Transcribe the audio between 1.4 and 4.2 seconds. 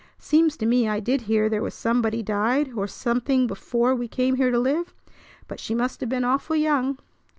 there was somebody died or something before we